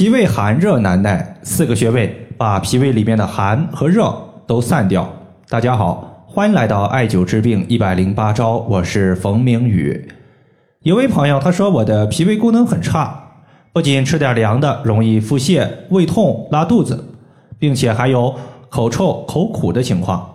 [0.00, 4.10] 脾胃寒热难耐，四个穴位把脾胃里面的寒和热
[4.46, 5.06] 都散掉。
[5.46, 10.08] 大家好，欢迎来到艾灸治病一百零八招，我是冯明宇。
[10.84, 13.24] 有位朋友他说我的脾胃功能很差，
[13.74, 17.04] 不仅吃点凉的容易腹泻、胃痛、拉肚子，
[17.58, 18.34] 并且还有
[18.70, 20.34] 口臭、口苦的情况。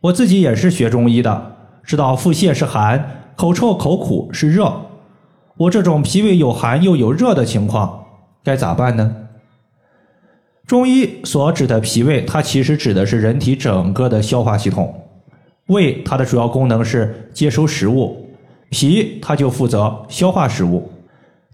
[0.00, 1.52] 我自己也是学中医的，
[1.84, 4.72] 知道腹泻是寒，口臭、口苦是热。
[5.58, 8.04] 我这种脾胃有寒又有热的情况。
[8.46, 9.12] 该咋办呢？
[10.68, 14.94] 中医所指的脾胃，它其实指的是人体整个的消化系统。
[15.66, 18.30] 胃它的主要功能是接收食物，
[18.70, 20.88] 脾它就负责消化食物。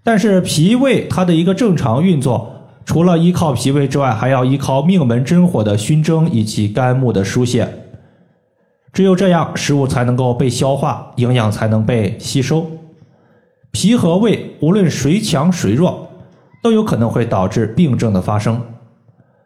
[0.03, 2.53] 但是脾胃它的一个正常运作，
[2.85, 7.67] 除了依靠脾胃之外，还要依靠命门真火的熏蒸以及肝木的疏泄。
[8.91, 12.67] 只有这样，食物才能够被消化，营养才能被吸收。
[13.71, 16.07] 脾和胃无论谁强谁弱。
[16.63, 18.59] 都有可能会导致病症的发生。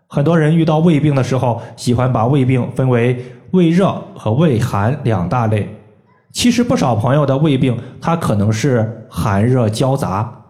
[0.08, 5.68] 很多人遇到胃病的时候，喜欢把胃病分为胃热和胃寒两大类。
[6.32, 10.46] 其实不少朋友的胃病，它可能是寒热交杂，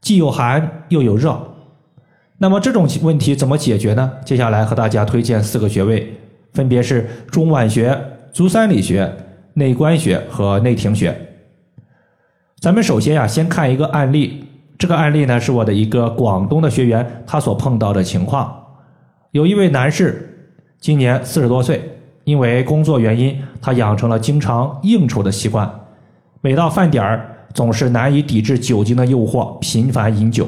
[0.00, 1.40] 既有寒又有热。
[2.38, 4.12] 那么这种问题怎么解决呢？
[4.24, 6.12] 接下来和大家推荐四个穴位，
[6.52, 7.96] 分别是中脘穴、
[8.32, 9.10] 足三里穴、
[9.54, 11.16] 内关穴和内庭穴。
[12.58, 14.44] 咱们首先呀，先看一个案例。
[14.86, 18.56] 这个案例呢，是我的一个广东的学员他所碰到的情况。
[19.32, 20.48] 有一位男士，
[20.78, 21.82] 今年四十多岁，
[22.22, 25.68] 因为工作原因，他养成了经常应酬的习惯，
[26.40, 30.46] 每到饭点儿总是难以抵制酒精的诱惑，频繁饮酒。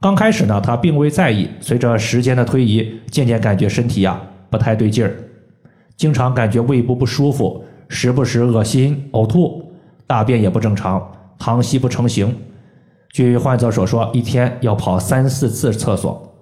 [0.00, 4.16] 刚开始呢，他并未在意，随着时间的推移，渐渐感觉身体呀
[4.48, 5.12] 不太对劲儿，
[5.96, 9.72] 经常感觉胃部不舒服，时不时恶心、呕吐，
[10.06, 11.04] 大便也不正常，
[11.36, 12.32] 溏稀不成形。
[13.12, 16.34] 据患者所说，一天要跑三四次厕所。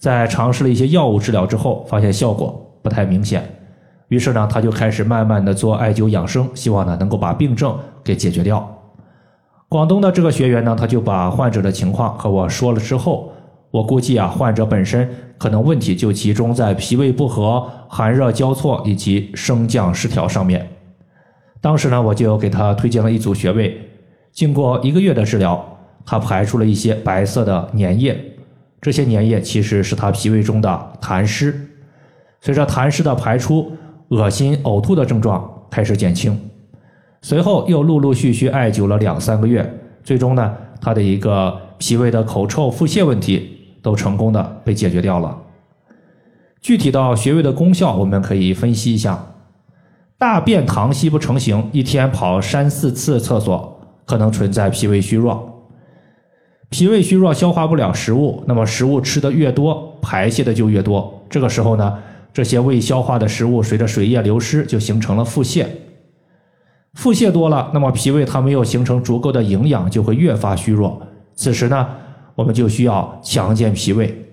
[0.00, 3.48] 在尝试了一些药物治疗之后，发现效果不太明显。
[4.08, 8.76] 于是呢，他就开始慢慢的做艾灸养生，希望呢能够把病症给解决掉。
[9.68, 13.32] 广东的这个学员呢，他就把患者的情况和我说了之后，
[13.70, 15.08] 我估计啊，患者本身
[15.38, 20.68] 可能问题就集中在脾胃不和、寒热交错以及升降失调上面。
[21.60, 23.80] 当时呢，我就给他推荐了一组穴位，
[24.32, 25.64] 经过一个月的治疗。
[26.04, 28.18] 他排出了一些白色的粘液，
[28.80, 31.68] 这些粘液其实是他脾胃中的痰湿。
[32.40, 33.72] 随着痰湿的排出，
[34.08, 36.38] 恶心、呕吐的症状开始减轻。
[37.22, 45.36] 随后又陆陆续续艾灸了两三个月，最终呢，他的一个脾胃的口臭、腹泻问题都成功的被解决掉了。
[46.62, 49.34] 具体到穴位的功效，我们可以分析一下：
[50.18, 55.49] 大便溏稀不成形，一天跑三四次厕所，可能存在脾胃虚弱。
[56.70, 61.22] 脾胃虚弱，消化不了食物，那么食物吃的越多，排泄的就越多。
[61.28, 61.98] 这个时候呢，
[62.32, 65.66] 这些未消化的食物随着水液流失，就形成了腹泻。
[66.94, 71.02] 腹泻多了，那么脾胃它没有形成足够的营养，就会越发虚弱。
[71.34, 71.88] 此时呢，
[72.36, 74.24] 我们就需要强健脾胃，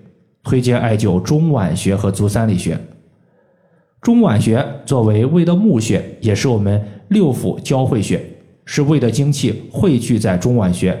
[0.44, 2.78] 推荐艾灸中脘穴和足三里穴。
[4.00, 8.24] 中脘穴作为胃的募穴，也是我们六腑交汇穴，
[8.64, 10.96] 是胃的精气汇聚在中脘穴。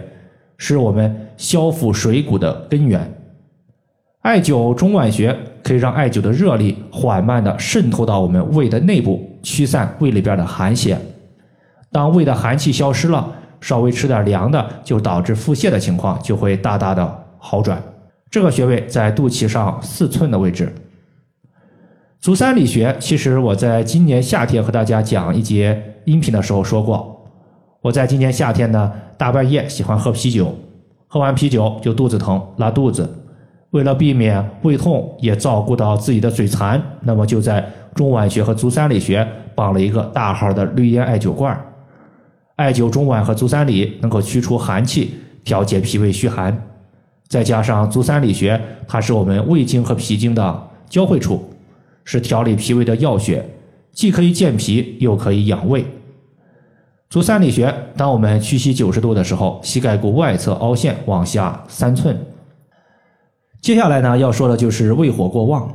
[0.58, 3.14] 是我们消腹水谷的根源。
[4.20, 10.98] 艾灸中脘穴可以让艾灸的热力缓慢的渗透到我们胃的内部，驱散胃里边的寒邪。
[11.90, 17.80] 当胃的寒气消失了，稍微吃点凉的，就导致腹泻的情况就会大大的好转。
[18.30, 20.70] 这个穴位在肚脐上四寸的位置。
[22.20, 27.17] 足三里穴，其实我在今年夏天和大家讲一节音频的时候说过。
[27.80, 30.52] 我在今年夏天呢，大半夜喜欢喝啤酒，
[31.06, 33.08] 喝完啤酒就肚子疼、拉肚子。
[33.70, 41.56] 为了避免胃痛，也照顾到自己的嘴馋，那么就在中脘穴和足三里穴绑了一个大号的绿烟艾灸罐。
[42.56, 45.14] 艾灸中脘和足三里，能够驱除寒气，
[45.44, 46.66] 调节脾胃虚寒。
[47.28, 51.48] 再加上足三里穴，它是我们胃经和脾经的交汇处，
[52.04, 53.48] 是调理脾胃的要穴，
[53.92, 55.84] 既可以健脾，又可以养胃。
[57.10, 62.14] 足三里穴，当我们屈膝九十度的时候，膝盖骨外侧凹陷往下三寸。
[63.62, 65.74] 接下来呢，要说的就是胃火过旺。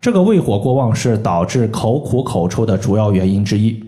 [0.00, 3.84] 这个胃火过旺是导致口苦口臭的主要原因之一。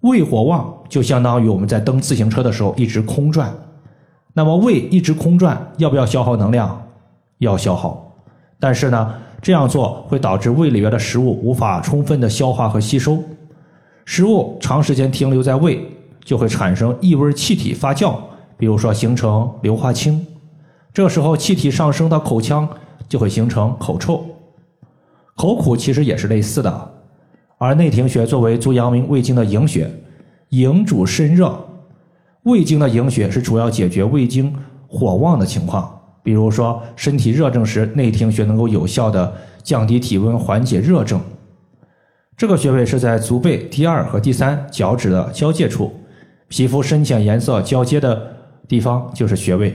[0.00, 3.54] 胃火旺就相当于我们在蹬自行车的时候一直空转。
[4.32, 6.82] 那么胃一直空转，要不要消耗能量？
[7.40, 8.16] 要消耗。
[8.58, 13.22] 但是呢，这样做会导致胃里边的食物无法充分的消化和吸收。
[14.06, 15.84] 食物长时间停留在胃，
[16.24, 18.14] 就会产生异味气体发酵，
[18.56, 20.24] 比如说形成硫化氢。
[20.94, 22.66] 这时候气体上升到口腔，
[23.08, 24.24] 就会形成口臭。
[25.34, 26.92] 口苦其实也是类似的。
[27.58, 29.90] 而内庭穴作为足阳明胃经的营穴，
[30.50, 31.58] 营主肾热，
[32.44, 34.54] 胃经的营穴是主要解决胃经
[34.86, 35.92] 火旺的情况。
[36.22, 41.20] 比如说身体热症时，内庭穴能够有效的降低体温，缓解热症。
[42.36, 45.90] 这个穴位是在足背第二和第三脚趾的交界处，
[46.48, 48.36] 皮肤深浅颜色交接的
[48.68, 49.74] 地方就是穴位。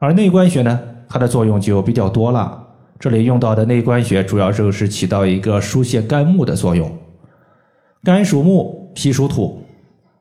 [0.00, 2.66] 而内关穴呢，它的作用就比较多了。
[2.98, 6.90] 这里用到的内关穴，主要就是起到一个疏泄肝木的作用。
[8.02, 9.62] 肝属木，脾属土，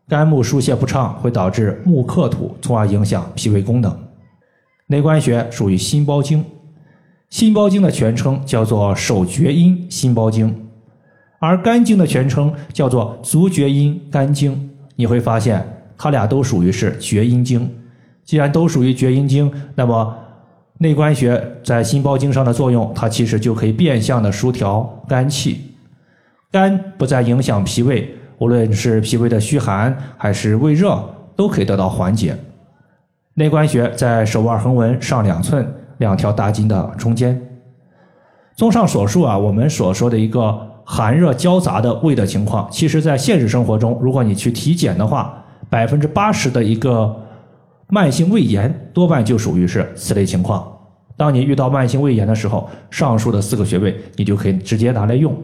[0.07, 3.97] 肝木疏泄不畅，会导致木克土，从而影响脾胃功能。
[4.85, 6.45] 内关穴属于心包经，
[7.31, 10.68] 心包经的全称叫做手厥阴心包经，
[11.39, 14.69] 而肝经的全称叫做足厥阴肝经。
[14.95, 15.65] 你会发现，
[15.97, 17.69] 它俩都属于是厥阴经。
[18.25, 20.15] 既然都属于厥阴经，那么
[20.77, 25.61] 内关穴在心包经上的作用，它其实就可以变相的疏调肝气，
[26.51, 31.03] 肝不再影响脾胃，无论是脾胃的虚寒还是胃热，
[31.35, 32.37] 都可以得到缓解。
[33.33, 35.65] 内关穴在手腕横纹上两寸
[35.97, 37.41] 两条大筋的中间。
[38.55, 40.59] 综上所述啊，我们所说的一个
[40.91, 45.31] 寒热交杂的胃的情况，其实在现实生活中，如果你去体检的话，
[45.69, 47.15] 百分之八十的一个。
[47.91, 50.63] 慢性胃炎多半就属于是此类情况。
[51.17, 55.35] 当你遇到慢性胃炎的时候，上述的四个穴位你就可以直接拿来用。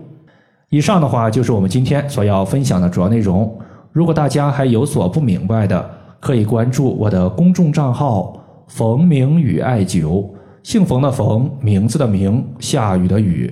[0.69, 3.51] 以上的话就是我们今天所要分享的主要内容。
[3.92, 5.89] 如果大家还有所不明白的，
[6.19, 8.39] 可以关注我的公众账号
[8.69, 10.30] “冯明宇艾灸”，
[10.62, 13.51] 姓冯的冯，名字的名，下雨的雨。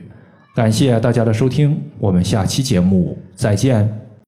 [0.54, 4.03] 感谢大家的收听，我们下期节目再见。